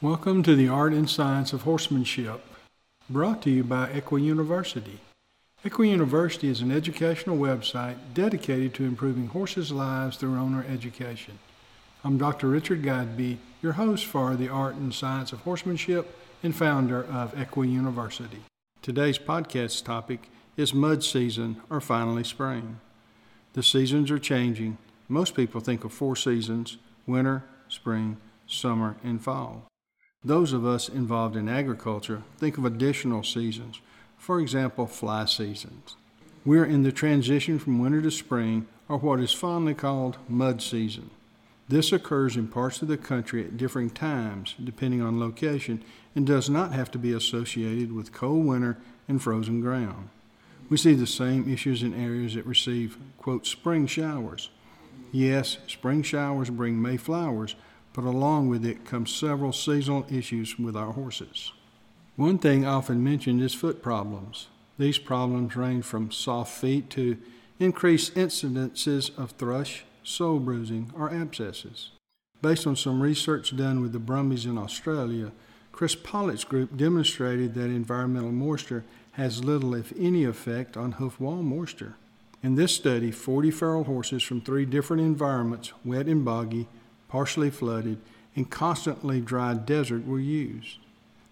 Welcome 0.00 0.44
to 0.44 0.54
the 0.54 0.68
Art 0.68 0.92
and 0.92 1.10
Science 1.10 1.52
of 1.52 1.62
Horsemanship, 1.62 2.40
brought 3.10 3.42
to 3.42 3.50
you 3.50 3.64
by 3.64 3.90
Equi 3.90 4.22
University. 4.22 5.00
Equi 5.64 5.90
University 5.90 6.46
is 6.46 6.60
an 6.60 6.70
educational 6.70 7.36
website 7.36 7.96
dedicated 8.14 8.74
to 8.74 8.84
improving 8.84 9.26
horses' 9.26 9.72
lives 9.72 10.16
through 10.16 10.38
owner 10.38 10.64
education. 10.70 11.40
I'm 12.04 12.16
Dr. 12.16 12.46
Richard 12.46 12.84
Godby, 12.84 13.38
your 13.60 13.72
host 13.72 14.06
for 14.06 14.36
the 14.36 14.48
Art 14.48 14.76
and 14.76 14.94
Science 14.94 15.32
of 15.32 15.40
Horsemanship 15.40 16.16
and 16.44 16.54
founder 16.54 17.02
of 17.02 17.36
Equi 17.36 17.66
University. 17.66 18.42
Today's 18.80 19.18
podcast 19.18 19.84
topic 19.84 20.30
is 20.56 20.72
mud 20.72 21.02
season 21.02 21.60
or 21.68 21.80
finally 21.80 22.22
spring. 22.22 22.78
The 23.54 23.64
seasons 23.64 24.12
are 24.12 24.20
changing. 24.20 24.78
Most 25.08 25.34
people 25.34 25.60
think 25.60 25.82
of 25.82 25.92
four 25.92 26.14
seasons 26.14 26.78
winter, 27.04 27.42
spring, 27.66 28.18
summer, 28.46 28.94
and 29.02 29.20
fall. 29.20 29.64
Those 30.24 30.52
of 30.52 30.66
us 30.66 30.88
involved 30.88 31.36
in 31.36 31.48
agriculture 31.48 32.24
think 32.38 32.58
of 32.58 32.64
additional 32.64 33.22
seasons, 33.22 33.80
for 34.16 34.40
example, 34.40 34.86
fly 34.86 35.26
seasons. 35.26 35.94
We're 36.44 36.64
in 36.64 36.82
the 36.82 36.90
transition 36.90 37.60
from 37.60 37.78
winter 37.78 38.02
to 38.02 38.10
spring, 38.10 38.66
or 38.88 38.98
what 38.98 39.20
is 39.20 39.32
fondly 39.32 39.74
called 39.74 40.18
mud 40.28 40.60
season. 40.60 41.10
This 41.68 41.92
occurs 41.92 42.36
in 42.36 42.48
parts 42.48 42.82
of 42.82 42.88
the 42.88 42.96
country 42.96 43.44
at 43.44 43.56
differing 43.56 43.90
times, 43.90 44.56
depending 44.62 45.02
on 45.02 45.20
location, 45.20 45.84
and 46.16 46.26
does 46.26 46.50
not 46.50 46.72
have 46.72 46.90
to 46.92 46.98
be 46.98 47.12
associated 47.12 47.92
with 47.92 48.12
cold 48.12 48.44
winter 48.44 48.78
and 49.06 49.22
frozen 49.22 49.60
ground. 49.60 50.08
We 50.68 50.78
see 50.78 50.94
the 50.94 51.06
same 51.06 51.52
issues 51.52 51.82
in 51.82 51.94
areas 51.94 52.34
that 52.34 52.46
receive, 52.46 52.98
quote, 53.18 53.46
spring 53.46 53.86
showers. 53.86 54.50
Yes, 55.12 55.58
spring 55.68 56.02
showers 56.02 56.50
bring 56.50 56.82
May 56.82 56.96
flowers, 56.96 57.54
but 57.92 58.04
along 58.04 58.48
with 58.48 58.64
it 58.64 58.84
come 58.84 59.06
several 59.06 59.52
seasonal 59.52 60.06
issues 60.10 60.58
with 60.58 60.76
our 60.76 60.92
horses. 60.92 61.52
One 62.16 62.38
thing 62.38 62.66
often 62.66 63.02
mentioned 63.04 63.42
is 63.42 63.54
foot 63.54 63.82
problems. 63.82 64.48
These 64.78 64.98
problems 64.98 65.56
range 65.56 65.84
from 65.84 66.10
soft 66.10 66.52
feet 66.52 66.90
to 66.90 67.16
increased 67.58 68.14
incidences 68.14 69.16
of 69.18 69.32
thrush, 69.32 69.84
sole 70.02 70.38
bruising, 70.38 70.92
or 70.96 71.12
abscesses. 71.12 71.90
Based 72.40 72.66
on 72.66 72.76
some 72.76 73.00
research 73.00 73.56
done 73.56 73.80
with 73.80 73.92
the 73.92 73.98
Brumbies 73.98 74.46
in 74.46 74.58
Australia, 74.58 75.32
Chris 75.72 75.94
Pollitt's 75.94 76.44
group 76.44 76.76
demonstrated 76.76 77.54
that 77.54 77.64
environmental 77.66 78.32
moisture 78.32 78.84
has 79.12 79.44
little, 79.44 79.74
if 79.74 79.92
any, 79.98 80.24
effect 80.24 80.76
on 80.76 80.92
hoof 80.92 81.20
wall 81.20 81.42
moisture. 81.42 81.94
In 82.42 82.54
this 82.54 82.74
study, 82.74 83.10
40 83.10 83.50
feral 83.50 83.84
horses 83.84 84.22
from 84.22 84.40
three 84.40 84.64
different 84.64 85.02
environments, 85.02 85.72
wet 85.84 86.06
and 86.06 86.24
boggy, 86.24 86.68
partially 87.08 87.50
flooded, 87.50 87.98
and 88.36 88.50
constantly 88.50 89.20
dry 89.20 89.54
desert 89.54 90.06
were 90.06 90.20
used. 90.20 90.78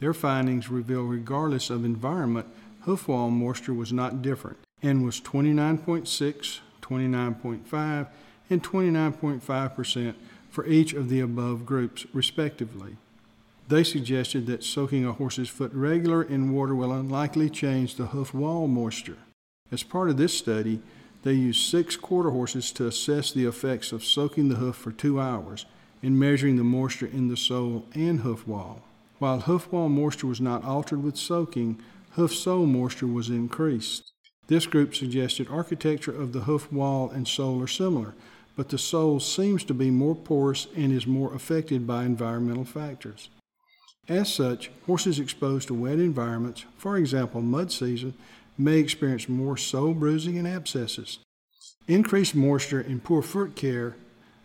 Their 0.00 0.14
findings 0.14 0.68
reveal 0.68 1.02
regardless 1.02 1.70
of 1.70 1.84
environment, 1.84 2.46
hoof 2.82 3.08
wall 3.08 3.30
moisture 3.30 3.74
was 3.74 3.92
not 3.92 4.22
different 4.22 4.58
and 4.82 5.04
was 5.04 5.20
29.6, 5.20 6.58
29.5, 6.82 8.06
and 8.50 8.62
29.5% 8.62 10.14
for 10.50 10.66
each 10.66 10.92
of 10.92 11.08
the 11.08 11.20
above 11.20 11.64
groups, 11.64 12.04
respectively. 12.12 12.96
They 13.68 13.84
suggested 13.84 14.46
that 14.46 14.64
soaking 14.64 15.06
a 15.06 15.12
horse's 15.12 15.48
foot 15.48 15.72
regular 15.72 16.22
in 16.22 16.52
water 16.52 16.74
will 16.74 16.92
unlikely 16.92 17.48
change 17.48 17.94
the 17.94 18.06
hoof 18.06 18.34
wall 18.34 18.68
moisture. 18.68 19.18
As 19.70 19.82
part 19.82 20.10
of 20.10 20.18
this 20.18 20.36
study, 20.36 20.80
they 21.22 21.34
used 21.34 21.70
six 21.70 21.96
quarter 21.96 22.30
horses 22.30 22.72
to 22.72 22.86
assess 22.86 23.32
the 23.32 23.46
effects 23.46 23.92
of 23.92 24.04
soaking 24.04 24.48
the 24.48 24.56
hoof 24.56 24.76
for 24.76 24.92
two 24.92 25.20
hours 25.20 25.66
and 26.02 26.18
measuring 26.18 26.56
the 26.56 26.64
moisture 26.64 27.06
in 27.06 27.28
the 27.28 27.36
sole 27.36 27.86
and 27.94 28.20
hoof 28.20 28.46
wall. 28.46 28.82
While 29.18 29.40
hoof 29.40 29.72
wall 29.72 29.88
moisture 29.88 30.26
was 30.26 30.40
not 30.40 30.64
altered 30.64 31.02
with 31.02 31.16
soaking, 31.16 31.80
hoof 32.12 32.34
sole 32.34 32.66
moisture 32.66 33.06
was 33.06 33.30
increased. 33.30 34.10
This 34.48 34.66
group 34.66 34.94
suggested 34.94 35.46
architecture 35.48 36.14
of 36.14 36.32
the 36.32 36.40
hoof 36.40 36.72
wall 36.72 37.10
and 37.10 37.28
sole 37.28 37.62
are 37.62 37.68
similar, 37.68 38.14
but 38.56 38.68
the 38.68 38.78
sole 38.78 39.20
seems 39.20 39.62
to 39.64 39.74
be 39.74 39.90
more 39.90 40.16
porous 40.16 40.66
and 40.76 40.92
is 40.92 41.06
more 41.06 41.32
affected 41.34 41.86
by 41.86 42.04
environmental 42.04 42.64
factors. 42.64 43.28
As 44.08 44.34
such, 44.34 44.72
horses 44.86 45.20
exposed 45.20 45.68
to 45.68 45.74
wet 45.74 46.00
environments, 46.00 46.64
for 46.76 46.96
example, 46.96 47.40
mud 47.40 47.70
season, 47.70 48.14
may 48.58 48.78
experience 48.78 49.28
more 49.28 49.56
sole 49.56 49.94
bruising 49.94 50.38
and 50.38 50.46
abscesses. 50.46 51.18
Increased 51.88 52.34
moisture 52.34 52.80
and 52.80 53.02
poor 53.02 53.22
foot 53.22 53.56
care, 53.56 53.96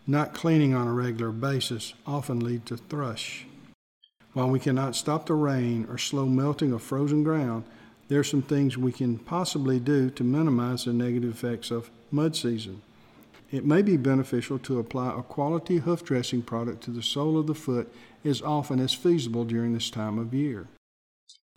not 0.06 0.34
cleaning 0.34 0.74
on 0.74 0.88
a 0.88 0.92
regular 0.92 1.30
basis, 1.30 1.94
often 2.06 2.40
lead 2.40 2.66
to 2.66 2.76
thrush. 2.76 3.46
While 4.32 4.50
we 4.50 4.60
cannot 4.60 4.96
stop 4.96 5.26
the 5.26 5.34
rain 5.34 5.86
or 5.90 5.98
slow 5.98 6.26
melting 6.26 6.72
of 6.72 6.82
frozen 6.82 7.22
ground, 7.22 7.64
there 8.08 8.20
are 8.20 8.24
some 8.24 8.42
things 8.42 8.78
we 8.78 8.92
can 8.92 9.18
possibly 9.18 9.78
do 9.78 10.10
to 10.10 10.24
minimize 10.24 10.84
the 10.84 10.92
negative 10.92 11.30
effects 11.30 11.70
of 11.70 11.90
mud 12.10 12.34
season. 12.34 12.82
It 13.50 13.64
may 13.64 13.82
be 13.82 13.96
beneficial 13.96 14.58
to 14.60 14.78
apply 14.78 15.18
a 15.18 15.22
quality 15.22 15.78
hoof 15.78 16.04
dressing 16.04 16.42
product 16.42 16.84
to 16.84 16.90
the 16.90 17.02
sole 17.02 17.38
of 17.38 17.46
the 17.46 17.54
foot 17.54 17.92
as 18.24 18.42
often 18.42 18.80
as 18.80 18.92
feasible 18.92 19.44
during 19.44 19.72
this 19.72 19.90
time 19.90 20.18
of 20.18 20.34
year. 20.34 20.68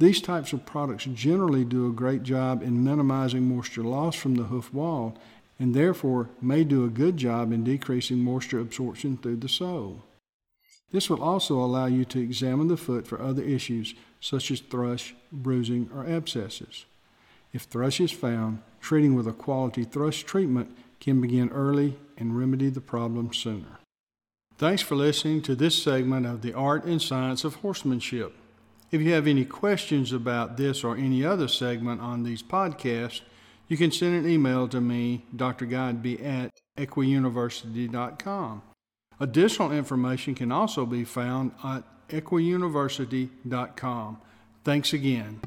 These 0.01 0.21
types 0.21 0.51
of 0.51 0.65
products 0.65 1.05
generally 1.13 1.63
do 1.63 1.87
a 1.87 1.93
great 1.93 2.23
job 2.23 2.63
in 2.63 2.83
minimizing 2.83 3.47
moisture 3.47 3.83
loss 3.83 4.15
from 4.15 4.33
the 4.33 4.45
hoof 4.45 4.73
wall 4.73 5.15
and 5.59 5.75
therefore 5.75 6.31
may 6.41 6.63
do 6.63 6.83
a 6.83 6.89
good 6.89 7.17
job 7.17 7.51
in 7.51 7.63
decreasing 7.63 8.17
moisture 8.17 8.59
absorption 8.59 9.15
through 9.17 9.35
the 9.35 9.47
sole. 9.47 10.03
This 10.91 11.07
will 11.07 11.21
also 11.21 11.59
allow 11.59 11.85
you 11.85 12.03
to 12.05 12.19
examine 12.19 12.67
the 12.67 12.77
foot 12.77 13.05
for 13.05 13.21
other 13.21 13.43
issues 13.43 13.93
such 14.19 14.49
as 14.49 14.61
thrush, 14.61 15.13
bruising, 15.31 15.87
or 15.93 16.07
abscesses. 16.07 16.85
If 17.53 17.65
thrush 17.65 18.01
is 18.01 18.11
found, 18.11 18.63
treating 18.79 19.13
with 19.13 19.27
a 19.27 19.33
quality 19.33 19.83
thrush 19.83 20.23
treatment 20.23 20.75
can 20.99 21.21
begin 21.21 21.49
early 21.49 21.95
and 22.17 22.35
remedy 22.35 22.69
the 22.69 22.81
problem 22.81 23.35
sooner. 23.35 23.77
Thanks 24.57 24.81
for 24.81 24.95
listening 24.95 25.43
to 25.43 25.53
this 25.53 25.83
segment 25.83 26.25
of 26.25 26.41
the 26.41 26.55
Art 26.55 26.85
and 26.85 26.99
Science 26.99 27.43
of 27.43 27.57
Horsemanship. 27.57 28.33
If 28.91 29.01
you 29.01 29.13
have 29.13 29.25
any 29.25 29.45
questions 29.45 30.11
about 30.11 30.57
this 30.57 30.83
or 30.83 30.97
any 30.97 31.23
other 31.23 31.47
segment 31.47 32.01
on 32.01 32.23
these 32.23 32.43
podcasts, 32.43 33.21
you 33.69 33.77
can 33.77 33.89
send 33.89 34.15
an 34.15 34.29
email 34.29 34.67
to 34.67 34.81
me, 34.81 35.23
Dr. 35.33 35.65
Godby, 35.65 36.21
at 36.21 36.51
equiuniversity.com. 36.77 38.61
Additional 39.19 39.71
information 39.71 40.35
can 40.35 40.51
also 40.51 40.85
be 40.85 41.05
found 41.05 41.53
at 41.63 41.85
equiuniversity.com. 42.09 44.17
Thanks 44.65 44.91
again. 44.91 45.39